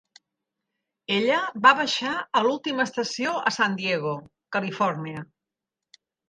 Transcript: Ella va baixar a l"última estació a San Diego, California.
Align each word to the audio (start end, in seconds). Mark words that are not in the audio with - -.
Ella 1.17 1.35
va 1.65 1.73
baixar 1.79 2.13
a 2.39 2.41
l"última 2.41 2.87
estació 2.89 3.35
a 3.51 3.53
San 3.59 3.77
Diego, 3.83 4.15
California. 4.57 5.23